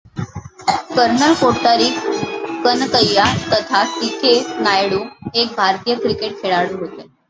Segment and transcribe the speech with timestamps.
[0.95, 4.09] Colonel Cottari Kanakaiya तथा C.
[4.21, 4.35] K.
[4.61, 7.11] Nayudu हे एक भारतीय क्रिकेट खेळाडू होते.